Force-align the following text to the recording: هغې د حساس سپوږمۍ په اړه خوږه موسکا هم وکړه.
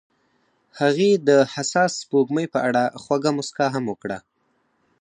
هغې 0.79 1.11
د 1.27 1.29
حساس 1.53 1.91
سپوږمۍ 2.01 2.45
په 2.53 2.59
اړه 2.67 2.83
خوږه 3.01 3.31
موسکا 3.37 3.65
هم 3.75 3.85
وکړه. 3.91 4.17